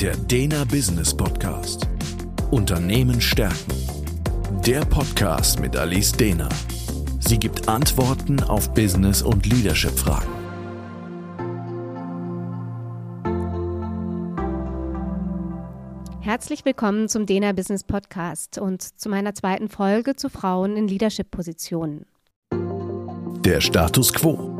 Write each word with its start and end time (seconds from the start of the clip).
Der 0.00 0.14
Dena 0.14 0.64
Business 0.64 1.16
Podcast. 1.16 1.88
Unternehmen 2.50 3.18
stärken. 3.18 3.72
Der 4.66 4.80
Podcast 4.84 5.58
mit 5.58 5.74
Alice 5.74 6.12
Dena. 6.12 6.50
Sie 7.18 7.38
gibt 7.38 7.66
Antworten 7.66 8.42
auf 8.42 8.74
Business- 8.74 9.22
und 9.22 9.46
Leadership-Fragen. 9.46 10.28
Herzlich 16.20 16.66
willkommen 16.66 17.08
zum 17.08 17.24
Dena 17.24 17.52
Business 17.52 17.82
Podcast 17.82 18.58
und 18.58 18.82
zu 18.82 19.08
meiner 19.08 19.34
zweiten 19.34 19.70
Folge 19.70 20.14
zu 20.14 20.28
Frauen 20.28 20.76
in 20.76 20.88
Leadership-Positionen. 20.88 22.04
Der 22.52 23.62
Status 23.62 24.12
quo. 24.12 24.55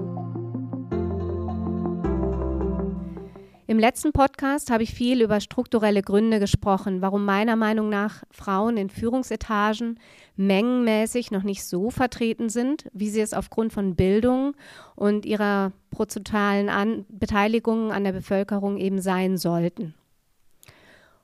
Im 3.77 3.81
letzten 3.81 4.13
Podcast 4.13 4.71
habe 4.71 4.85
ich 4.85 4.95
viel 4.95 5.21
über 5.21 5.39
strukturelle 5.39 6.01
Gründe 6.01 6.41
gesprochen, 6.41 7.03
warum 7.03 7.27
meiner 7.27 7.57
Meinung 7.57 7.91
nach 7.91 8.23
Frauen 8.31 8.79
in 8.79 8.89
Führungsetagen 8.89 10.01
mengenmäßig 10.35 11.31
noch 11.31 11.43
nicht 11.43 11.63
so 11.63 11.91
vertreten 11.91 12.49
sind, 12.49 12.89
wie 12.95 13.11
sie 13.11 13.21
es 13.21 13.35
aufgrund 13.35 13.75
von 13.75 13.95
Bildung 13.95 14.57
und 14.95 15.27
ihrer 15.27 15.73
prozentualen 15.91 16.71
an 16.71 17.05
Beteiligung 17.11 17.93
an 17.93 18.05
der 18.05 18.13
Bevölkerung 18.13 18.79
eben 18.79 19.03
sein 19.03 19.37
sollten. 19.37 19.93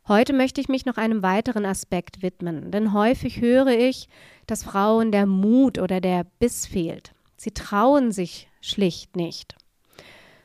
Heute 0.06 0.34
möchte 0.34 0.60
ich 0.60 0.68
mich 0.68 0.84
noch 0.84 0.98
einem 0.98 1.22
weiteren 1.22 1.64
Aspekt 1.64 2.20
widmen, 2.20 2.70
denn 2.70 2.92
häufig 2.92 3.40
höre 3.40 3.68
ich, 3.68 4.10
dass 4.46 4.62
Frauen 4.62 5.10
der 5.10 5.24
Mut 5.24 5.78
oder 5.78 6.02
der 6.02 6.26
Biss 6.38 6.66
fehlt. 6.66 7.14
Sie 7.38 7.52
trauen 7.52 8.12
sich 8.12 8.50
schlicht 8.60 9.16
nicht. 9.16 9.56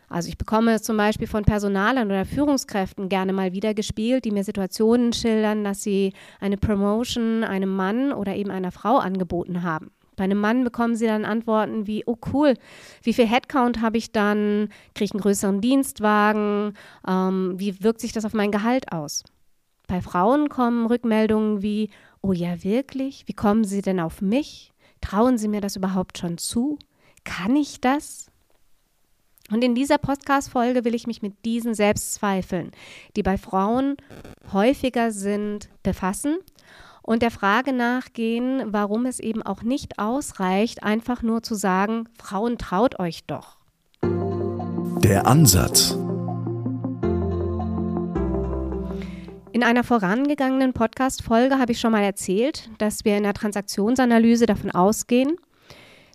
Also 0.10 0.30
ich 0.30 0.38
bekomme 0.38 0.82
zum 0.82 0.96
Beispiel 0.96 1.28
von 1.28 1.44
Personalern 1.44 2.08
oder 2.08 2.26
Führungskräften 2.26 3.10
gerne 3.10 3.34
mal 3.34 3.52
wieder 3.52 3.74
gespielt, 3.74 4.24
die 4.26 4.32
mir 4.32 4.44
Situationen 4.44 5.12
schildern, 5.12 5.64
dass 5.64 5.84
sie 5.84 6.14
eine 6.40 6.58
Promotion 6.58 7.44
einem 7.44 7.76
Mann 7.76 8.14
oder 8.14 8.36
eben 8.36 8.49
einer 8.49 8.72
Frau 8.72 8.98
angeboten 8.98 9.64
haben. 9.64 9.91
Bei 10.16 10.24
einem 10.24 10.40
Mann 10.40 10.64
bekommen 10.64 10.96
sie 10.96 11.05
dann 11.05 11.26
Antworten 11.26 11.86
wie, 11.86 12.04
oh 12.08 12.18
cool, 12.34 12.55
wie 13.04 13.14
viel 13.14 13.27
Headcount 13.27 13.82
habe 13.82 13.98
ich 13.98 14.12
dann, 14.12 14.70
kriege 14.96 15.05
ich 15.05 15.12
einen 15.12 15.22
größeren 15.22 15.62
Dienstwagen, 15.62 16.74
ähm, 17.08 17.54
wie 17.58 17.84
wirkt 17.84 18.02
sich 18.02 18.14
das 18.14 18.26
auf 18.26 18.34
mein 18.34 18.52
Gehalt 18.52 18.92
aus? 18.92 19.24
Bei 19.88 20.02
Frauen 20.02 20.49
kommen 20.49 20.88
Rückmeldungen 20.88 21.62
wie, 21.62 21.92
oh 22.21 22.34
ja 22.34 22.64
wirklich, 22.64 23.24
wie 23.27 23.34
kommen 23.34 23.64
Sie 23.64 23.82
denn 23.82 23.99
auf 23.99 24.21
mich? 24.21 24.74
Trauen 25.02 25.38
Sie 25.38 25.48
mir 25.48 25.62
das 25.62 25.76
überhaupt 25.76 26.18
schon 26.18 26.40
zu? 26.40 26.80
Kann 27.24 27.55
ich 27.55 27.80
das? 27.80 28.32
Und 29.49 29.63
in 29.63 29.76
dieser 29.76 29.98
Podcast-Folge 29.98 30.84
will 30.84 30.93
ich 30.93 31.07
mich 31.07 31.21
mit 31.21 31.45
diesen 31.45 31.73
Selbstzweifeln, 31.73 32.71
die 33.15 33.23
bei 33.23 33.37
Frauen 33.37 33.95
häufiger 34.51 35.12
sind, 35.12 35.70
befassen 35.84 36.37
und 37.01 37.21
der 37.21 37.31
Frage 37.31 37.71
nachgehen, 37.71 38.73
warum 38.73 39.05
es 39.05 39.21
eben 39.21 39.41
auch 39.41 39.63
nicht 39.63 39.99
ausreicht, 39.99 40.84
einfach 40.84 41.21
nur 41.21 41.43
zu 41.43 41.55
sagen, 41.55 42.09
Frauen 42.21 42.57
traut 42.57 42.99
euch 42.99 43.23
doch. 43.25 43.55
Der 44.01 45.25
Ansatz. 45.25 45.95
In 49.53 49.63
einer 49.63 49.85
vorangegangenen 49.85 50.73
Podcast-Folge 50.73 51.57
habe 51.57 51.71
ich 51.71 51.79
schon 51.79 51.93
mal 51.93 52.03
erzählt, 52.03 52.70
dass 52.79 53.05
wir 53.05 53.15
in 53.15 53.23
der 53.23 53.34
Transaktionsanalyse 53.34 54.45
davon 54.45 54.71
ausgehen, 54.71 55.37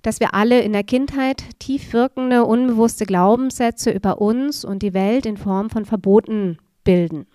dass 0.03 0.21
wir 0.21 0.35
alle 0.35 0.61
in 0.61 0.73
der 0.73 0.85
Kindheit 0.85 1.45
tief 1.59 1.93
wirkende, 1.93 2.45
unbewusste 2.45 3.07
Glaubenssätze 3.07 3.91
über 3.91 4.21
uns 4.21 4.65
und 4.65 4.83
die 4.83 4.95
Welt 4.95 5.27
in 5.27 5.37
Form 5.37 5.71
von 5.71 5.85
Verboten 5.85 6.59
bilden. 6.85 7.27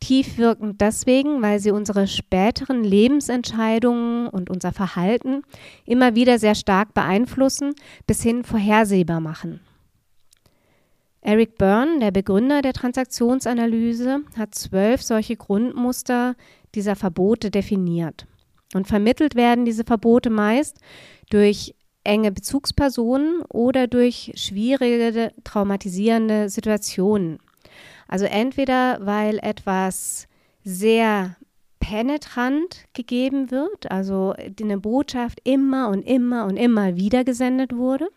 Tief 0.00 0.36
wirkend 0.36 0.80
deswegen, 0.80 1.42
weil 1.42 1.60
sie 1.60 1.70
unsere 1.70 2.08
späteren 2.08 2.82
Lebensentscheidungen 2.82 4.26
und 4.26 4.50
unser 4.50 4.72
Verhalten 4.72 5.42
immer 5.84 6.16
wieder 6.16 6.40
sehr 6.40 6.56
stark 6.56 6.92
beeinflussen, 6.92 7.74
bis 8.08 8.20
hin 8.20 8.42
vorhersehbar 8.42 9.20
machen. 9.20 9.60
Eric 11.20 11.56
Byrne, 11.56 12.00
der 12.00 12.10
Begründer 12.10 12.62
der 12.62 12.72
Transaktionsanalyse, 12.72 14.22
hat 14.36 14.56
zwölf 14.56 15.02
solche 15.02 15.36
Grundmuster 15.36 16.34
dieser 16.74 16.96
Verbote 16.96 17.52
definiert. 17.52 18.26
Und 18.74 18.88
vermittelt 18.88 19.36
werden 19.36 19.64
diese 19.64 19.84
Verbote 19.84 20.30
meist 20.30 20.78
durch 21.30 21.74
enge 22.04 22.32
Bezugspersonen 22.32 23.42
oder 23.48 23.86
durch 23.86 24.32
schwierige, 24.36 25.32
traumatisierende 25.44 26.48
Situationen. 26.48 27.38
Also 28.08 28.26
entweder 28.26 28.98
weil 29.00 29.38
etwas 29.38 30.26
sehr 30.64 31.36
penetrant 31.80 32.84
gegeben 32.92 33.50
wird, 33.50 33.90
also 33.90 34.34
eine 34.60 34.78
Botschaft 34.78 35.40
immer 35.44 35.88
und 35.88 36.02
immer 36.02 36.44
und 36.44 36.56
immer 36.56 36.96
wieder 36.96 37.24
gesendet 37.24 37.74
wurde, 37.74 38.08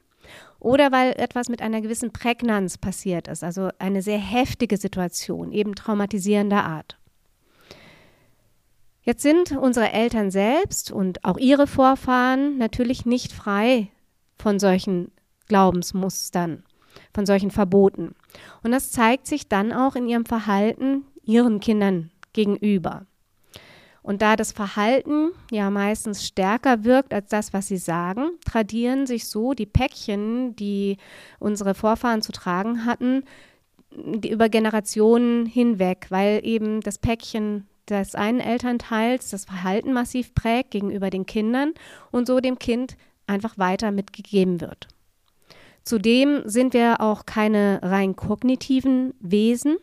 oder 0.59 0.91
weil 0.91 1.11
etwas 1.17 1.49
mit 1.49 1.61
einer 1.61 1.81
gewissen 1.81 2.11
Prägnanz 2.11 2.77
passiert 2.77 3.27
ist, 3.27 3.43
also 3.43 3.69
eine 3.79 4.01
sehr 4.01 4.17
heftige 4.17 4.77
Situation, 4.77 5.51
eben 5.51 5.75
traumatisierender 5.75 6.63
Art. 6.63 6.97
Jetzt 9.05 9.21
sind 9.21 9.51
unsere 9.51 9.91
Eltern 9.91 10.31
selbst 10.31 10.91
und 10.91 11.23
auch 11.23 11.37
ihre 11.37 11.67
Vorfahren 11.67 12.57
natürlich 12.57 13.05
nicht 13.05 13.31
frei 13.31 13.89
von 14.35 14.59
solchen 14.59 15.11
Glaubensmustern, 15.47 16.63
von 17.13 17.27
solchen 17.27 17.51
Verboten. 17.51 18.15
Und 18.63 18.71
das 18.71 18.91
zeigt 18.91 19.27
sich 19.27 19.47
dann 19.47 19.71
auch 19.71 19.95
in 19.95 20.07
ihrem 20.07 20.25
Verhalten 20.25 21.05
ihren 21.23 21.59
Kindern 21.59 22.09
gegenüber. 22.33 23.05
Und 24.01 24.23
da 24.23 24.35
das 24.35 24.51
Verhalten 24.51 25.29
ja 25.51 25.69
meistens 25.69 26.25
stärker 26.25 26.83
wirkt 26.83 27.13
als 27.13 27.29
das, 27.29 27.53
was 27.53 27.67
sie 27.67 27.77
sagen, 27.77 28.31
tradieren 28.43 29.05
sich 29.05 29.27
so 29.27 29.53
die 29.53 29.65
Päckchen, 29.67 30.55
die 30.55 30.97
unsere 31.37 31.75
Vorfahren 31.75 32.23
zu 32.23 32.31
tragen 32.31 32.85
hatten, 32.85 33.23
über 33.91 34.49
Generationen 34.49 35.45
hinweg, 35.45 36.07
weil 36.09 36.41
eben 36.43 36.81
das 36.81 36.97
Päckchen 36.97 37.67
des 37.89 38.15
einen 38.15 38.39
Elternteils 38.39 39.29
das 39.29 39.45
Verhalten 39.45 39.93
massiv 39.93 40.33
prägt 40.33 40.71
gegenüber 40.71 41.09
den 41.09 41.25
Kindern 41.25 41.73
und 42.11 42.27
so 42.27 42.39
dem 42.39 42.59
Kind 42.59 42.97
einfach 43.27 43.57
weiter 43.57 43.91
mitgegeben 43.91 44.61
wird. 44.61 44.87
Zudem 45.83 46.41
sind 46.45 46.73
wir 46.73 46.99
auch 46.99 47.25
keine 47.25 47.79
rein 47.83 48.15
kognitiven 48.15 49.13
Wesen. 49.19 49.77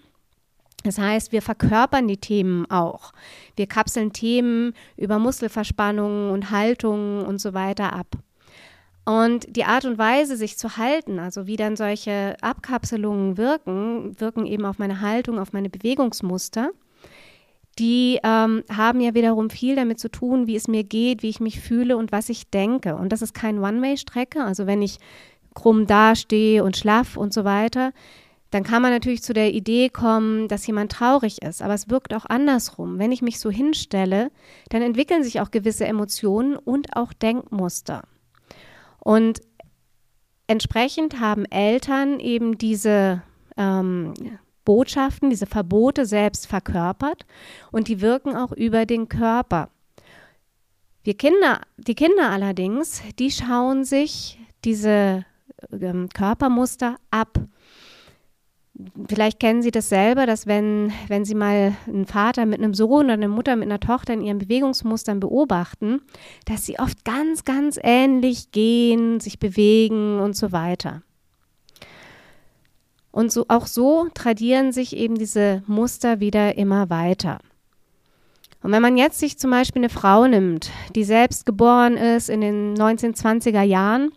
Das 0.82 0.98
heißt, 0.98 1.30
wir 1.30 1.42
verkörpern 1.42 2.08
die 2.08 2.16
Themen 2.16 2.68
auch. 2.68 3.12
Wir 3.54 3.68
kapseln 3.68 4.12
Themen 4.12 4.74
über 4.96 5.20
Muskelverspannungen 5.20 6.30
und 6.30 6.50
Haltungen 6.50 7.24
und 7.24 7.40
so 7.40 7.54
weiter 7.54 7.92
ab. 7.92 8.08
Und 9.04 9.56
die 9.56 9.64
Art 9.64 9.84
und 9.84 9.98
Weise, 9.98 10.36
sich 10.36 10.58
zu 10.58 10.76
halten, 10.76 11.18
also 11.18 11.46
wie 11.46 11.56
dann 11.56 11.76
solche 11.76 12.36
Abkapselungen 12.40 13.36
wirken, 13.36 14.18
wirken 14.20 14.44
eben 14.46 14.64
auf 14.64 14.78
meine 14.78 15.00
Haltung, 15.00 15.38
auf 15.38 15.52
meine 15.52 15.70
Bewegungsmuster 15.70 16.70
die 17.78 18.18
ähm, 18.22 18.64
haben 18.70 19.00
ja 19.00 19.14
wiederum 19.14 19.48
viel 19.48 19.76
damit 19.76 19.98
zu 19.98 20.10
tun, 20.10 20.46
wie 20.46 20.56
es 20.56 20.68
mir 20.68 20.84
geht, 20.84 21.22
wie 21.22 21.30
ich 21.30 21.40
mich 21.40 21.60
fühle 21.60 21.96
und 21.96 22.12
was 22.12 22.28
ich 22.28 22.50
denke. 22.50 22.96
Und 22.96 23.12
das 23.12 23.22
ist 23.22 23.34
keine 23.34 23.62
One-Way-Strecke. 23.62 24.44
Also 24.44 24.66
wenn 24.66 24.82
ich 24.82 24.98
krumm 25.54 25.86
dastehe 25.86 26.64
und 26.64 26.76
schlaff 26.76 27.16
und 27.16 27.32
so 27.32 27.44
weiter, 27.44 27.92
dann 28.50 28.64
kann 28.64 28.82
man 28.82 28.90
natürlich 28.90 29.22
zu 29.22 29.32
der 29.32 29.54
Idee 29.54 29.88
kommen, 29.88 30.46
dass 30.48 30.66
jemand 30.66 30.92
traurig 30.92 31.42
ist. 31.42 31.62
Aber 31.62 31.72
es 31.72 31.88
wirkt 31.88 32.12
auch 32.12 32.26
andersrum. 32.26 32.98
Wenn 32.98 33.10
ich 33.10 33.22
mich 33.22 33.40
so 33.40 33.50
hinstelle, 33.50 34.30
dann 34.68 34.82
entwickeln 34.82 35.24
sich 35.24 35.40
auch 35.40 35.50
gewisse 35.50 35.86
Emotionen 35.86 36.56
und 36.56 36.94
auch 36.94 37.14
Denkmuster. 37.14 38.02
Und 38.98 39.40
entsprechend 40.46 41.18
haben 41.18 41.46
Eltern 41.46 42.20
eben 42.20 42.58
diese 42.58 43.22
ähm, 43.56 44.12
Botschaften, 44.64 45.30
diese 45.30 45.46
Verbote 45.46 46.06
selbst 46.06 46.46
verkörpert 46.46 47.26
und 47.70 47.88
die 47.88 48.00
wirken 48.00 48.36
auch 48.36 48.52
über 48.52 48.86
den 48.86 49.08
Körper. 49.08 49.70
Wir 51.04 51.14
Kinder, 51.14 51.60
die 51.78 51.94
Kinder 51.94 52.30
allerdings, 52.30 53.02
die 53.18 53.30
schauen 53.30 53.84
sich 53.84 54.38
diese 54.64 55.24
ähm, 55.72 56.08
Körpermuster 56.08 56.96
ab. 57.10 57.40
Vielleicht 59.08 59.38
kennen 59.38 59.62
Sie 59.62 59.70
das 59.70 59.88
selber, 59.88 60.26
dass 60.26 60.46
wenn, 60.46 60.92
wenn 61.08 61.24
Sie 61.24 61.34
mal 61.34 61.76
einen 61.86 62.06
Vater 62.06 62.46
mit 62.46 62.58
einem 62.58 62.72
Sohn 62.72 63.06
oder 63.06 63.14
eine 63.14 63.28
Mutter 63.28 63.54
mit 63.56 63.68
einer 63.68 63.80
Tochter 63.80 64.14
in 64.14 64.22
ihren 64.22 64.38
Bewegungsmustern 64.38 65.20
beobachten, 65.20 66.00
dass 66.46 66.64
sie 66.66 66.78
oft 66.78 67.04
ganz, 67.04 67.44
ganz 67.44 67.78
ähnlich 67.82 68.50
gehen, 68.50 69.20
sich 69.20 69.38
bewegen 69.38 70.20
und 70.20 70.34
so 70.34 70.52
weiter. 70.52 71.02
Und 73.12 73.30
so, 73.30 73.44
auch 73.48 73.66
so 73.66 74.08
tradieren 74.14 74.72
sich 74.72 74.96
eben 74.96 75.16
diese 75.16 75.62
Muster 75.66 76.18
wieder 76.18 76.56
immer 76.56 76.90
weiter. 76.90 77.38
Und 78.62 78.72
wenn 78.72 78.82
man 78.82 78.96
jetzt 78.96 79.18
sich 79.18 79.38
zum 79.38 79.50
Beispiel 79.50 79.80
eine 79.80 79.88
Frau 79.88 80.26
nimmt, 80.26 80.70
die 80.94 81.04
selbst 81.04 81.46
geboren 81.46 81.96
ist 81.96 82.30
in 82.30 82.40
den 82.40 82.74
1920er 82.74 83.62
Jahren 83.62 84.12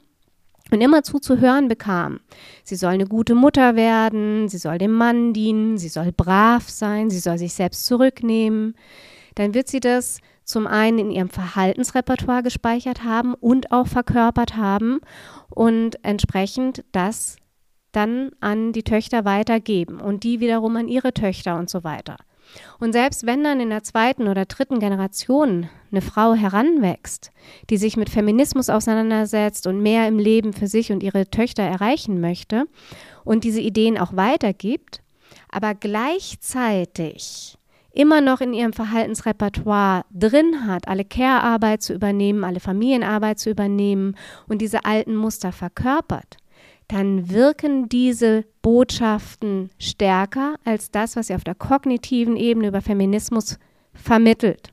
und 0.71 0.81
immerzu 0.81 1.19
zu 1.19 1.39
hören 1.39 1.68
bekam, 1.68 2.19
sie 2.63 2.75
soll 2.75 2.94
eine 2.94 3.07
gute 3.07 3.36
Mutter 3.36 3.75
werden, 3.75 4.47
sie 4.47 4.57
soll 4.57 4.77
dem 4.77 4.94
Mann 4.94 5.33
dienen, 5.33 5.77
sie 5.77 5.89
soll 5.89 6.12
brav 6.12 6.69
sein, 6.69 7.09
sie 7.09 7.19
soll 7.19 7.38
sich 7.38 7.53
selbst 7.53 7.86
zurücknehmen, 7.86 8.75
dann 9.33 9.53
wird 9.53 9.68
sie 9.68 9.80
das 9.80 10.19
zum 10.44 10.68
einen 10.68 11.00
in 11.00 11.12
ihrem 11.12 11.30
Verhaltensrepertoire 11.30 12.44
gespeichert 12.44 13.03
haben 13.03 13.33
und 13.33 13.71
auch 13.71 13.88
verkörpert 13.88 14.56
haben 14.56 15.01
und 15.50 15.98
entsprechend 16.03 16.86
das 16.91 17.38
dann 17.95 18.31
an 18.39 18.71
die 18.74 18.83
Töchter 18.83 19.25
weitergeben 19.25 20.00
und 20.00 20.24
die 20.24 20.39
wiederum 20.39 20.75
an 20.75 20.88
ihre 20.88 21.13
Töchter 21.13 21.57
und 21.57 21.69
so 21.69 21.83
weiter. 21.83 22.18
Und 22.80 22.94
selbst 22.94 23.25
wenn 23.25 23.44
dann 23.44 23.59
in 23.59 23.69
der 23.69 23.83
zweiten 23.83 24.27
oder 24.27 24.45
dritten 24.45 24.80
Generation 24.80 25.69
eine 25.92 26.01
Frau 26.01 26.33
heranwächst, 26.33 27.31
die 27.69 27.77
sich 27.77 27.97
mit 27.97 28.09
Feminismus 28.09 28.69
auseinandersetzt 28.69 29.68
und 29.68 29.81
mehr 29.81 30.07
im 30.07 30.19
Leben 30.19 30.53
für 30.53 30.68
sich 30.68 30.92
und 30.92 31.03
ihre 31.03 31.30
Töchter 31.30 31.63
erreichen 31.63 32.21
möchte 32.21 32.65
und 33.24 33.44
diese 33.44 33.62
Ideen 33.62 33.98
auch 33.98 34.15
weitergibt, 34.15 35.01
aber 35.50 35.74
gleichzeitig 35.74 37.57
immer 37.91 38.19
noch 38.19 38.41
in 38.41 38.53
ihrem 38.53 38.74
Verhaltensrepertoire 38.74 40.03
drin 40.12 40.68
hat, 40.68 40.88
alle 40.88 41.06
Care-Arbeit 41.06 41.81
zu 41.81 41.94
übernehmen, 41.94 42.44
alle 42.44 42.59
Familienarbeit 42.59 43.39
zu 43.39 43.50
übernehmen 43.50 44.15
und 44.48 44.62
diese 44.62 44.83
alten 44.86 45.15
Muster 45.15 45.53
verkörpert, 45.53 46.38
dann 46.87 47.29
wirken 47.29 47.89
diese 47.89 48.45
Botschaften 48.61 49.69
stärker 49.79 50.55
als 50.63 50.91
das, 50.91 51.15
was 51.15 51.27
sie 51.27 51.35
auf 51.35 51.43
der 51.43 51.55
kognitiven 51.55 52.35
Ebene 52.35 52.67
über 52.67 52.81
Feminismus 52.81 53.57
vermittelt. 53.93 54.71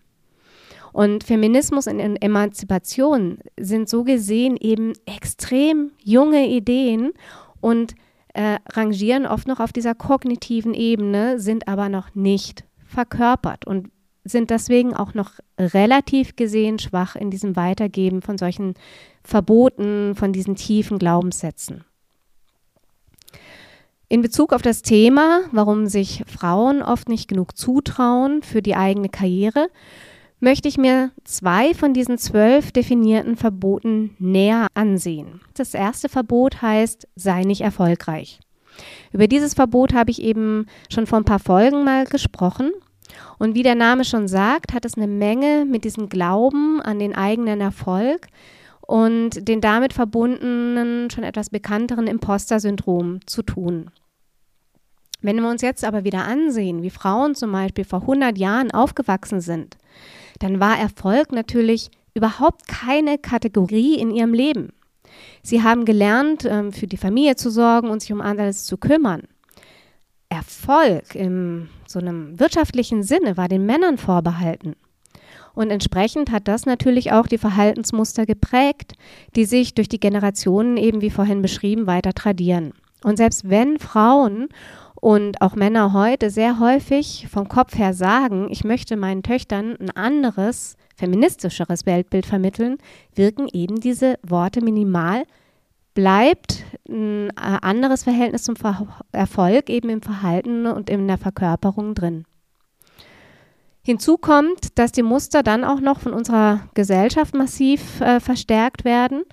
Und 0.93 1.25
Feminismus 1.25 1.87
und 1.87 1.99
Emanzipation 2.01 3.39
sind 3.59 3.89
so 3.89 4.05
gesehen 4.05 4.59
eben 4.59 4.93
extrem 5.07 5.93
junge 6.03 6.47
Ideen 6.49 7.13
und 7.61 7.95
äh, 8.35 8.59
rangieren 8.73 9.27
oft 9.27 9.47
noch 9.47 9.61
auf 9.61 9.73
dieser 9.73 9.95
kognitiven 9.95 10.75
Ebene, 10.75 11.39
sind 11.39 11.67
aber 11.67 11.89
noch 11.89 12.15
nicht 12.15 12.65
verkörpert 12.85 13.67
und 13.67 13.91
sind 14.25 14.51
deswegen 14.51 14.95
auch 14.95 15.15
noch 15.15 15.33
relativ 15.59 16.37
gesehen 16.37 16.79
schwach 16.79 17.17
in 17.17 17.31
diesem 17.31 17.57
Weitergeben 17.57 18.23
von 18.23 18.39
solchen 18.39 18.75
Verboten, 19.25 20.15
von 20.15 20.33
diesen 20.33 20.55
tiefen 20.57 20.99
Glaubenssätzen. 20.99 21.85
In 24.13 24.21
Bezug 24.21 24.53
auf 24.53 24.61
das 24.61 24.83
Thema, 24.83 25.41
warum 25.53 25.87
sich 25.87 26.23
Frauen 26.27 26.83
oft 26.83 27.09
nicht 27.09 27.29
genug 27.29 27.57
zutrauen 27.57 28.43
für 28.43 28.61
die 28.61 28.77
eigene 28.77 29.09
Karriere, 29.09 29.69
möchte 30.39 30.69
ich 30.69 30.77
mir 30.77 31.13
zwei 31.25 31.73
von 31.73 31.95
diesen 31.95 32.19
zwölf 32.19 32.73
definierten 32.73 33.37
Verboten 33.37 34.15
näher 34.19 34.67
ansehen. 34.75 35.41
Das 35.55 35.73
erste 35.73 36.11
Verbot 36.11 36.61
heißt, 36.61 37.09
sei 37.17 37.45
nicht 37.45 37.63
erfolgreich. 37.63 38.41
Über 39.13 39.29
dieses 39.29 39.55
Verbot 39.55 39.95
habe 39.95 40.11
ich 40.11 40.21
eben 40.21 40.67
schon 40.91 41.07
vor 41.07 41.17
ein 41.17 41.25
paar 41.25 41.39
Folgen 41.39 41.83
mal 41.83 42.05
gesprochen. 42.05 42.71
Und 43.39 43.55
wie 43.55 43.63
der 43.63 43.77
Name 43.77 44.05
schon 44.05 44.29
sagt, 44.29 44.75
hat 44.75 44.85
es 44.85 44.99
eine 44.99 45.07
Menge 45.07 45.65
mit 45.65 45.85
diesem 45.85 46.11
Glauben 46.11 46.83
an 46.83 46.99
den 46.99 47.15
eigenen 47.15 47.63
Erfolg 47.63 48.29
und 48.87 49.49
den 49.49 49.61
damit 49.61 49.93
verbundenen, 49.93 51.11
schon 51.11 51.25
etwas 51.25 51.51
bekannteren 51.51 52.07
Imposter-Syndrom 52.07 53.21
zu 53.27 53.43
tun. 53.43 53.91
Wenn 55.23 55.41
wir 55.41 55.49
uns 55.49 55.63
jetzt 55.63 55.85
aber 55.85 56.05
wieder 56.05 56.25
ansehen, 56.25 56.83
wie 56.83 56.91
Frauen 56.91 57.35
zum 57.35 57.53
Beispiel 57.53 57.85
vor 57.85 58.01
100 58.01 58.37
Jahren 58.37 58.73
aufgewachsen 58.73 59.41
sind, 59.41 59.77
dann 60.41 60.59
war 60.59 60.79
Erfolg 60.79 61.31
natürlich 61.31 61.91
überhaupt 62.15 62.67
keine 62.67 63.19
Kategorie 63.19 63.99
in 63.99 64.11
ihrem 64.11 64.35
Leben. 64.35 64.73
Sie 65.43 65.63
haben 65.63 65.85
gelernt, 65.85 66.45
ähm, 66.45 66.73
für 66.73 66.87
die 66.87 66.97
Familie 66.97 67.37
zu 67.37 67.51
sorgen 67.51 67.91
und 67.91 68.01
sich 68.01 68.13
um 68.13 68.21
alles 68.21 68.65
zu 68.65 68.77
kümmern. 68.77 69.23
Erfolg 70.29 71.15
in 71.15 71.69
so 71.87 71.99
einem 71.99 72.41
wirtschaftlichen 72.41 73.03
Sinne 73.03 73.37
war 73.37 73.49
den 73.49 73.67
Männern 73.67 73.99
vorbehalten. 73.99 74.75
Und 75.55 75.71
entsprechend 75.71 76.31
hat 76.31 76.49
das 76.49 76.67
natürlich 76.67 77.13
auch 77.13 77.27
die 77.27 77.39
Verhaltensmuster 77.39 78.27
geprägt, 78.27 78.95
die 79.37 79.45
sich 79.45 79.75
durch 79.75 79.89
die 79.89 80.01
Generationen 80.01 80.77
eben 80.77 81.01
wie 81.03 81.11
vorhin 81.11 81.43
beschrieben 81.43 81.87
weiter 81.87 82.13
tradieren. 82.15 82.73
Und 83.05 83.17
selbst 83.17 83.49
wenn 83.49 83.79
Frauen 83.79 84.49
und 85.03 85.43
auch 85.43 85.57
Männer 85.57 85.93
heute 85.93 86.31
sehr 86.31 86.61
häufig 86.61 87.27
vom 87.31 87.49
Kopf 87.49 87.77
her 87.77 87.93
sagen, 87.93 88.47
ich 88.51 88.63
möchte 88.63 88.97
meinen 88.97 89.25
Töchtern 89.25 89.77
ein 89.81 89.91
anderes, 89.91 90.77
feministischeres 90.95 91.87
Weltbild 91.87 92.25
vermitteln, 92.25 92.79
wirken 93.15 93.49
eben 93.53 93.81
diese 93.81 94.19
Worte 94.23 94.63
minimal. 94.63 95.25
Bleibt 95.95 96.65
ein 96.89 97.31
äh, 97.31 97.33
anderes 97.37 98.05
Verhältnis 98.05 98.45
zum 98.45 98.55
Erfolg 99.11 99.69
eben 99.69 99.91
im 99.91 100.01
Verhalten 100.01 100.67
und 100.67 100.89
in 100.89 101.07
der 101.09 101.19
Verkörperung 101.19 101.95
drin. 101.95 102.25
Hinzu 103.85 104.17
kommt, 104.17 104.79
dass 104.79 104.93
die 104.93 105.03
Muster 105.03 105.43
dann 105.43 105.65
auch 105.65 105.81
noch 105.81 106.01
von 106.01 106.13
unserer 106.13 106.69
Gesellschaft 106.75 107.35
massiv 107.35 108.01
äh, 108.01 108.21
verstärkt 108.21 108.85
werden 108.85 109.25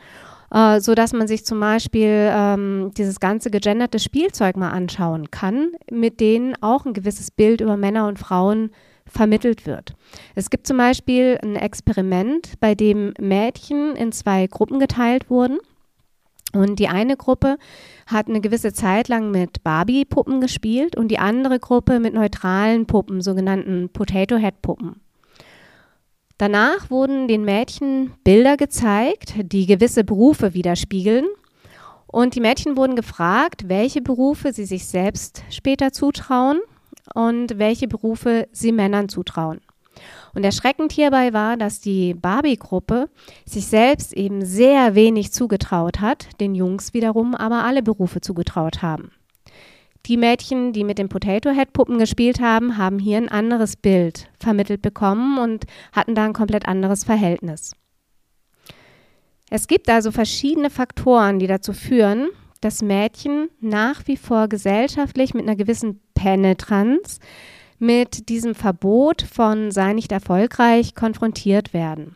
äh, 0.52 0.80
so 0.80 0.96
dass 0.96 1.14
man 1.14 1.28
sich 1.28 1.46
zum 1.46 1.60
Beispiel 1.60 2.30
ähm, 2.34 2.92
dieses 2.98 3.20
ganze 3.20 3.52
gegenderte 3.52 4.00
Spielzeug 4.00 4.58
mal 4.58 4.72
anschauen 4.72 5.32
kann, 5.32 5.74
mit 5.92 6.20
denen 6.20 6.56
auch 6.62 6.86
ein 6.86 6.94
gewisses 6.94 7.32
Bild 7.32 7.62
über 7.62 7.78
Männer 7.78 8.08
und 8.08 8.20
Frauen 8.20 8.72
vermittelt 9.06 9.66
wird. 9.66 9.94
Es 10.36 10.50
gibt 10.50 10.68
zum 10.68 10.78
Beispiel 10.78 11.40
ein 11.42 11.56
Experiment, 11.56 12.60
bei 12.60 12.76
dem 12.76 13.14
Mädchen 13.20 13.96
in 13.96 14.12
zwei 14.12 14.48
Gruppen 14.48 14.80
geteilt 14.80 15.30
wurden. 15.30 15.58
Und 16.54 16.80
die 16.80 16.88
eine 16.88 17.16
Gruppe 17.16 17.58
hat 18.08 18.28
eine 18.28 18.42
gewisse 18.42 18.74
Zeit 18.74 19.08
lang 19.08 19.30
mit 19.32 19.64
Barbie-Puppen 19.64 20.42
gespielt 20.42 20.96
und 20.96 21.10
die 21.10 21.20
andere 21.20 21.60
Gruppe 21.60 22.00
mit 22.00 22.14
neutralen 22.14 22.88
Puppen, 22.88 23.22
sogenannten 23.22 23.90
Potato-Head-Puppen. 23.90 25.00
Danach 26.40 26.90
wurden 26.90 27.28
den 27.28 27.44
Mädchen 27.44 28.14
Bilder 28.24 28.56
gezeigt, 28.56 29.34
die 29.44 29.66
gewisse 29.66 30.04
Berufe 30.04 30.54
widerspiegeln. 30.54 31.26
Und 32.08 32.34
die 32.34 32.40
Mädchen 32.40 32.78
wurden 32.78 32.96
gefragt, 32.96 33.68
welche 33.68 34.02
Berufe 34.02 34.54
sie 34.54 34.66
sich 34.66 34.88
selbst 34.88 35.44
später 35.52 35.92
zutrauen 35.92 36.60
und 37.14 37.60
welche 37.60 37.88
Berufe 37.88 38.48
sie 38.52 38.72
Männern 38.72 39.10
zutrauen. 39.10 39.60
Und 40.34 40.44
erschreckend 40.44 40.92
hierbei 40.92 41.34
war, 41.34 41.58
dass 41.58 41.80
die 41.80 42.14
Barbie-Gruppe 42.14 43.10
sich 43.46 43.68
selbst 43.68 44.14
eben 44.14 44.46
sehr 44.46 44.96
wenig 44.96 45.32
zugetraut 45.32 46.02
hat, 46.02 46.28
den 46.40 46.56
Jungs 46.56 46.94
wiederum 46.94 47.36
aber 47.36 47.64
alle 47.64 47.82
Berufe 47.84 48.22
zugetraut 48.22 48.82
haben. 48.82 49.12
Die 50.06 50.18
Mädchen, 50.18 50.74
die 50.74 50.84
mit 50.84 50.98
den 50.98 51.10
Potato 51.10 51.52
Head 51.52 51.74
Puppen 51.74 52.00
gespielt 52.00 52.40
haben, 52.40 52.78
haben 52.78 53.00
hier 53.00 53.18
ein 53.18 53.30
anderes 53.30 53.76
Bild 53.76 54.30
vermittelt 54.40 54.82
bekommen 54.82 55.38
und 55.38 55.66
hatten 55.92 56.16
da 56.16 56.26
ein 56.26 56.34
komplett 56.34 56.68
anderes 56.68 57.04
Verhältnis. 57.04 57.74
Es 59.50 59.68
gibt 59.68 59.90
also 59.90 60.12
verschiedene 60.12 60.70
Faktoren, 60.70 61.40
die 61.40 61.48
dazu 61.48 61.74
führen, 61.74 62.30
dass 62.62 62.82
Mädchen 62.82 63.50
nach 63.60 64.08
wie 64.08 64.18
vor 64.18 64.48
gesellschaftlich 64.48 65.34
mit 65.34 65.44
einer 65.44 65.56
gewissen 65.56 66.02
Penetranz 66.14 67.20
mit 67.80 68.30
diesem 68.30 68.56
Verbot 68.56 69.22
von 69.22 69.72
sei 69.72 69.94
nicht 69.94 70.12
erfolgreich 70.12 70.96
konfrontiert 70.96 71.74
werden. 71.74 72.16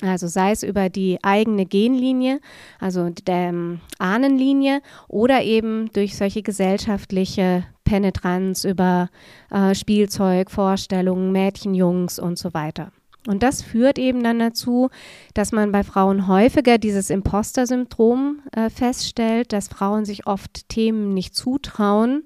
Also 0.00 0.28
sei 0.28 0.52
es 0.52 0.62
über 0.62 0.90
die 0.90 1.18
eigene 1.22 1.66
Genlinie, 1.66 2.40
also 2.78 3.10
der 3.10 3.48
ähm, 3.48 3.80
Ahnenlinie, 3.98 4.80
oder 5.08 5.42
eben 5.42 5.90
durch 5.92 6.16
solche 6.16 6.42
gesellschaftliche 6.42 7.64
Penetranz 7.82 8.64
über 8.64 9.08
äh, 9.50 9.74
Spielzeug, 9.74 10.52
Vorstellungen, 10.52 11.32
Mädchen, 11.32 11.74
Jungs 11.74 12.20
und 12.20 12.38
so 12.38 12.54
weiter. 12.54 12.92
Und 13.26 13.42
das 13.42 13.60
führt 13.60 13.98
eben 13.98 14.22
dann 14.22 14.38
dazu, 14.38 14.88
dass 15.34 15.50
man 15.50 15.72
bei 15.72 15.82
Frauen 15.82 16.28
häufiger 16.28 16.78
dieses 16.78 17.10
Imposter-Syndrom 17.10 18.38
äh, 18.52 18.70
feststellt, 18.70 19.52
dass 19.52 19.66
Frauen 19.66 20.04
sich 20.04 20.28
oft 20.28 20.68
Themen 20.68 21.12
nicht 21.12 21.34
zutrauen 21.34 22.24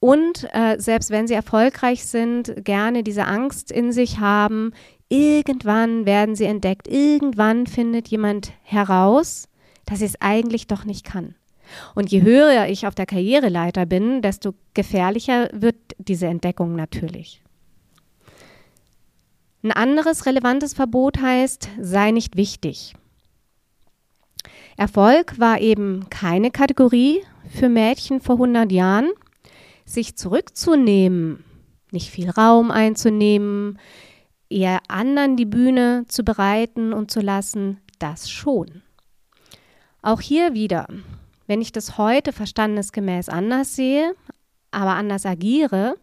und 0.00 0.48
äh, 0.54 0.76
selbst 0.78 1.10
wenn 1.10 1.28
sie 1.28 1.34
erfolgreich 1.34 2.04
sind, 2.06 2.64
gerne 2.64 3.02
diese 3.02 3.26
Angst 3.26 3.70
in 3.70 3.92
sich 3.92 4.18
haben, 4.18 4.72
irgendwann 5.10 6.06
werden 6.06 6.34
sie 6.34 6.46
entdeckt, 6.46 6.88
irgendwann 6.88 7.66
findet 7.66 8.08
jemand 8.08 8.52
heraus, 8.62 9.46
dass 9.84 9.98
sie 9.98 10.06
es 10.06 10.20
eigentlich 10.20 10.66
doch 10.66 10.84
nicht 10.84 11.04
kann. 11.04 11.34
Und 11.94 12.10
je 12.10 12.22
höher 12.22 12.66
ich 12.66 12.86
auf 12.86 12.94
der 12.94 13.06
Karriereleiter 13.06 13.86
bin, 13.86 14.22
desto 14.22 14.54
gefährlicher 14.74 15.48
wird 15.52 15.76
diese 15.98 16.26
Entdeckung 16.26 16.74
natürlich. 16.74 17.42
Ein 19.62 19.72
anderes 19.72 20.24
relevantes 20.24 20.72
Verbot 20.72 21.20
heißt, 21.20 21.68
sei 21.78 22.12
nicht 22.12 22.36
wichtig. 22.36 22.94
Erfolg 24.78 25.38
war 25.38 25.60
eben 25.60 26.08
keine 26.08 26.50
Kategorie 26.50 27.20
für 27.50 27.68
Mädchen 27.68 28.22
vor 28.22 28.36
100 28.36 28.72
Jahren. 28.72 29.10
Sich 29.90 30.16
zurückzunehmen, 30.16 31.42
nicht 31.90 32.10
viel 32.10 32.30
Raum 32.30 32.70
einzunehmen, 32.70 33.76
eher 34.48 34.78
anderen 34.86 35.36
die 35.36 35.46
Bühne 35.46 36.04
zu 36.06 36.22
bereiten 36.22 36.92
und 36.92 37.10
zu 37.10 37.20
lassen, 37.20 37.80
das 37.98 38.30
schon. 38.30 38.82
Auch 40.00 40.20
hier 40.20 40.54
wieder, 40.54 40.86
wenn 41.48 41.60
ich 41.60 41.72
das 41.72 41.98
heute 41.98 42.32
verstandesgemäß 42.32 43.28
anders 43.28 43.74
sehe, 43.74 44.14
aber 44.70 44.92
anders 44.92 45.26
agiere, 45.26 45.96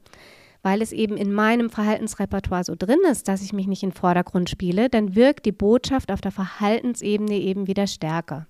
weil 0.62 0.82
es 0.82 0.92
eben 0.92 1.16
in 1.16 1.32
meinem 1.32 1.70
Verhaltensrepertoire 1.70 2.66
so 2.66 2.76
drin 2.78 3.00
ist, 3.10 3.30
dass 3.30 3.42
ich 3.42 3.54
mich 3.54 3.68
nicht 3.68 3.84
in 3.84 3.92
den 3.92 3.96
Vordergrund 3.96 4.50
spiele, 4.50 4.90
dann 4.90 5.16
wirkt 5.16 5.46
die 5.46 5.54
Botschaft 5.54 6.12
auf 6.12 6.20
der 6.20 6.34
Verhaltensebene 6.34 7.36
eben 7.36 7.68
wieder 7.68 7.88
stärker. 7.88 8.48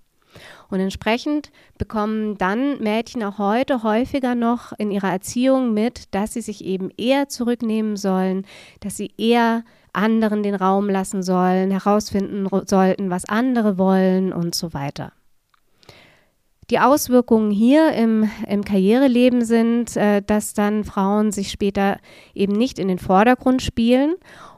Und 0.69 0.79
entsprechend 0.79 1.51
bekommen 1.77 2.37
dann 2.37 2.81
Mädchen 2.81 3.23
auch 3.23 3.37
heute 3.37 3.83
häufiger 3.83 4.35
noch 4.35 4.73
in 4.77 4.91
ihrer 4.91 5.11
Erziehung 5.11 5.73
mit, 5.73 6.13
dass 6.13 6.33
sie 6.33 6.41
sich 6.41 6.63
eben 6.63 6.89
eher 6.97 7.29
zurücknehmen 7.29 7.97
sollen, 7.97 8.45
dass 8.79 8.97
sie 8.97 9.11
eher 9.17 9.63
anderen 9.93 10.43
den 10.43 10.55
Raum 10.55 10.89
lassen 10.89 11.23
sollen, 11.23 11.71
herausfinden 11.71 12.47
sollten, 12.65 13.09
was 13.09 13.25
andere 13.25 13.77
wollen 13.77 14.31
und 14.31 14.53
so 14.53 14.73
weiter. 14.73 15.11
Die 16.69 16.79
Auswirkungen 16.79 17.49
hier 17.49 17.93
im, 17.93 18.29
im 18.45 18.65
Karriereleben 18.65 19.45
sind, 19.45 19.95
äh, 19.95 20.21
dass 20.21 20.53
dann 20.53 20.83
Frauen 20.83 21.31
sich 21.31 21.49
später 21.49 21.97
eben 22.33 22.53
nicht 22.53 22.77
in 22.77 22.89
den 22.89 22.99
Vordergrund 22.99 23.61
spielen 23.61 24.15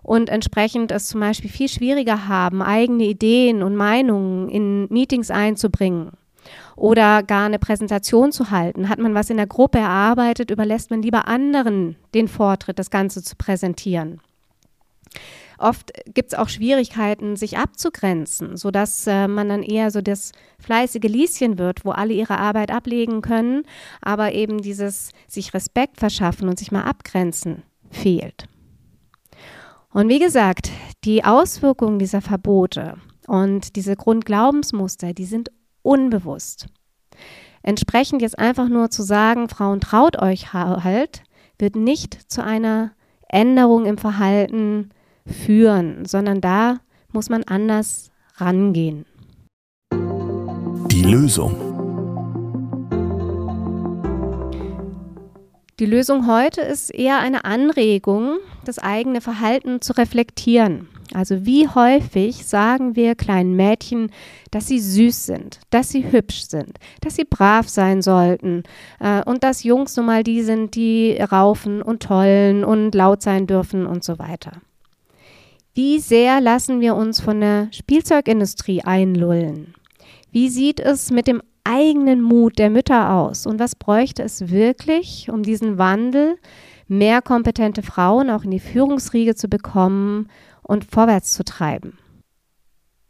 und 0.09 0.29
entsprechend 0.29 0.91
es 0.91 1.05
zum 1.05 1.19
Beispiel 1.19 1.51
viel 1.51 1.69
schwieriger 1.69 2.27
haben, 2.27 2.63
eigene 2.63 3.03
Ideen 3.03 3.61
und 3.61 3.75
Meinungen 3.75 4.49
in 4.49 4.87
Meetings 4.89 5.29
einzubringen 5.29 6.13
oder 6.75 7.21
gar 7.21 7.45
eine 7.45 7.59
Präsentation 7.59 8.31
zu 8.31 8.49
halten. 8.49 8.89
Hat 8.89 8.97
man 8.97 9.13
was 9.13 9.29
in 9.29 9.37
der 9.37 9.45
Gruppe 9.45 9.77
erarbeitet, 9.77 10.49
überlässt 10.49 10.89
man 10.89 11.03
lieber 11.03 11.27
anderen 11.27 11.95
den 12.15 12.27
Vortritt, 12.27 12.79
das 12.79 12.89
Ganze 12.89 13.21
zu 13.21 13.35
präsentieren. 13.35 14.19
Oft 15.59 15.91
gibt 16.11 16.33
es 16.33 16.39
auch 16.39 16.49
Schwierigkeiten, 16.49 17.35
sich 17.35 17.59
abzugrenzen, 17.59 18.57
sodass 18.57 19.05
äh, 19.05 19.27
man 19.27 19.47
dann 19.47 19.61
eher 19.61 19.91
so 19.91 20.01
das 20.01 20.31
fleißige 20.57 21.03
Lieschen 21.03 21.59
wird, 21.59 21.85
wo 21.85 21.91
alle 21.91 22.13
ihre 22.13 22.39
Arbeit 22.39 22.71
ablegen 22.71 23.21
können, 23.21 23.61
aber 24.01 24.31
eben 24.33 24.59
dieses 24.59 25.11
sich 25.27 25.53
Respekt 25.53 25.99
verschaffen 25.99 26.49
und 26.49 26.57
sich 26.57 26.71
mal 26.71 26.85
abgrenzen 26.85 27.61
fehlt. 27.91 28.47
Und 29.91 30.07
wie 30.07 30.19
gesagt, 30.19 30.69
die 31.03 31.23
Auswirkungen 31.23 31.97
dieser 31.97 32.21
Verbote 32.21 32.97
und 33.25 33.75
diese 33.75 33.95
Grundglaubensmuster, 33.95 35.13
die 35.13 35.25
sind 35.25 35.49
unbewusst. 35.81 36.67
Entsprechend 37.63 38.21
jetzt 38.21 38.37
einfach 38.37 38.69
nur 38.69 38.91
zu 38.91 39.01
sagen, 39.01 39.49
Frauen 39.49 39.79
traut 39.79 40.21
euch 40.21 40.53
halt, 40.53 41.23
wird 41.57 41.75
nicht 41.75 42.31
zu 42.31 42.43
einer 42.43 42.91
Änderung 43.27 43.85
im 43.87 43.97
Verhalten 43.97 44.91
führen, 45.25 46.05
sondern 46.05 46.39
da 46.39 46.77
muss 47.11 47.29
man 47.29 47.43
anders 47.43 48.11
rangehen. 48.35 49.05
Die 49.91 51.03
Lösung. 51.03 51.55
Die 55.79 55.85
Lösung 55.85 56.27
heute 56.27 56.61
ist 56.61 56.89
eher 56.93 57.19
eine 57.19 57.45
Anregung, 57.45 58.37
das 58.65 58.79
eigene 58.79 59.21
Verhalten 59.21 59.81
zu 59.81 59.93
reflektieren. 59.93 60.87
Also 61.13 61.45
wie 61.45 61.67
häufig 61.67 62.45
sagen 62.45 62.95
wir 62.95 63.15
kleinen 63.15 63.55
Mädchen, 63.55 64.11
dass 64.51 64.67
sie 64.67 64.79
süß 64.79 65.25
sind, 65.25 65.59
dass 65.71 65.89
sie 65.89 66.11
hübsch 66.11 66.43
sind, 66.43 66.77
dass 67.01 67.15
sie 67.15 67.23
brav 67.23 67.67
sein 67.67 68.01
sollten 68.01 68.63
äh, 68.99 69.23
und 69.23 69.43
dass 69.43 69.63
Jungs 69.63 69.97
nun 69.97 70.05
mal 70.05 70.23
die 70.23 70.43
sind, 70.43 70.75
die 70.75 71.17
raufen 71.19 71.81
und 71.81 72.03
tollen 72.03 72.63
und 72.63 72.93
laut 72.93 73.23
sein 73.23 73.47
dürfen 73.47 73.87
und 73.87 74.03
so 74.03 74.19
weiter. 74.19 74.51
Wie 75.73 75.99
sehr 75.99 76.41
lassen 76.41 76.81
wir 76.81 76.95
uns 76.95 77.19
von 77.19 77.41
der 77.41 77.69
Spielzeugindustrie 77.71 78.81
einlullen? 78.83 79.73
Wie 80.31 80.49
sieht 80.49 80.79
es 80.79 81.09
mit 81.09 81.25
dem 81.25 81.41
eigenen 81.63 82.21
Mut 82.21 82.59
der 82.59 82.69
Mütter 82.69 83.13
aus? 83.13 83.45
Und 83.47 83.59
was 83.59 83.75
bräuchte 83.75 84.23
es 84.23 84.49
wirklich, 84.49 85.29
um 85.31 85.41
diesen 85.41 85.77
Wandel, 85.77 86.37
mehr 86.89 87.21
kompetente 87.21 87.81
Frauen 87.81 88.29
auch 88.29 88.43
in 88.43 88.51
die 88.51 88.59
Führungsriege 88.59 89.35
zu 89.35 89.47
bekommen 89.47 90.29
und 90.61 90.85
vorwärts 90.85 91.31
zu 91.31 91.43
treiben? 91.43 91.97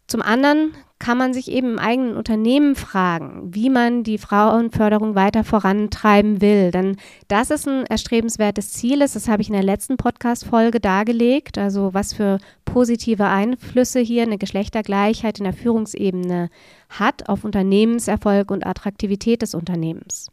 Zum 0.07 0.21
anderen 0.21 0.73
kann 0.99 1.17
man 1.17 1.33
sich 1.33 1.49
eben 1.49 1.73
im 1.73 1.79
eigenen 1.79 2.17
Unternehmen 2.17 2.75
fragen, 2.75 3.53
wie 3.55 3.69
man 3.69 4.03
die 4.03 4.17
Frauenförderung 4.17 5.15
weiter 5.15 5.45
vorantreiben 5.45 6.41
will. 6.41 6.71
Denn 6.71 6.97
das 7.29 7.51
ist 7.51 7.67
ein 7.67 7.85
erstrebenswertes 7.85 8.73
Ziel. 8.73 8.99
Das 8.99 9.27
habe 9.29 9.41
ich 9.41 9.47
in 9.47 9.53
der 9.53 9.63
letzten 9.63 9.95
Podcast-Folge 9.95 10.81
dargelegt. 10.81 11.57
Also 11.57 11.93
was 11.93 12.13
für 12.13 12.39
positive 12.65 13.25
Einflüsse 13.25 13.99
hier 14.01 14.23
eine 14.23 14.37
Geschlechtergleichheit 14.37 15.37
in 15.37 15.45
der 15.45 15.53
Führungsebene 15.53 16.49
hat 16.89 17.29
auf 17.29 17.45
Unternehmenserfolg 17.45 18.51
und 18.51 18.65
Attraktivität 18.65 19.41
des 19.41 19.55
Unternehmens. 19.55 20.27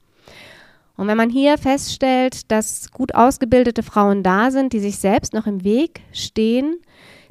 Und 0.97 1.09
wenn 1.09 1.17
man 1.17 1.31
hier 1.31 1.59
feststellt, 1.59 2.51
dass 2.51 2.91
gut 2.91 3.15
ausgebildete 3.15 3.83
Frauen 3.83 4.23
da 4.23 4.51
sind, 4.51 4.73
die 4.73 4.81
sich 4.81 4.99
selbst 4.99 5.35
noch 5.35 5.47
im 5.47 5.63
Weg 5.63 6.01
stehen, 6.13 6.77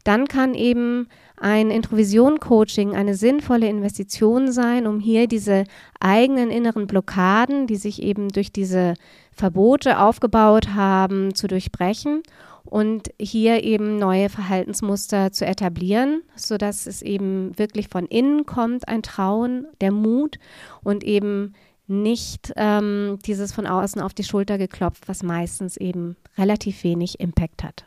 dann 0.03 0.27
kann 0.27 0.53
eben 0.53 1.07
ein 1.37 1.71
Introvision-Coaching 1.71 2.95
eine 2.95 3.15
sinnvolle 3.15 3.67
Investition 3.67 4.51
sein, 4.51 4.87
um 4.87 4.99
hier 4.99 5.27
diese 5.27 5.65
eigenen 5.99 6.49
inneren 6.49 6.87
Blockaden, 6.87 7.67
die 7.67 7.75
sich 7.75 8.01
eben 8.01 8.29
durch 8.29 8.51
diese 8.51 8.93
Verbote 9.31 9.99
aufgebaut 9.99 10.69
haben, 10.75 11.35
zu 11.35 11.47
durchbrechen 11.47 12.23
und 12.63 13.09
hier 13.19 13.63
eben 13.63 13.97
neue 13.97 14.29
Verhaltensmuster 14.29 15.31
zu 15.31 15.45
etablieren, 15.45 16.21
sodass 16.35 16.87
es 16.87 17.01
eben 17.01 17.57
wirklich 17.57 17.89
von 17.89 18.05
innen 18.05 18.45
kommt, 18.45 18.87
ein 18.87 19.03
Trauen, 19.03 19.67
der 19.81 19.91
Mut 19.91 20.39
und 20.83 21.03
eben 21.03 21.53
nicht 21.87 22.53
ähm, 22.55 23.19
dieses 23.25 23.51
von 23.51 23.67
außen 23.67 24.01
auf 24.01 24.13
die 24.13 24.23
Schulter 24.23 24.57
geklopft, 24.57 25.07
was 25.07 25.23
meistens 25.23 25.77
eben 25.77 26.15
relativ 26.37 26.83
wenig 26.83 27.19
Impact 27.19 27.63
hat. 27.63 27.85